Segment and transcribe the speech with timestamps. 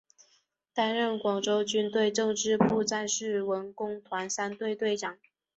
[0.73, 5.15] 担任广州军区政治部战士文工团三队队长。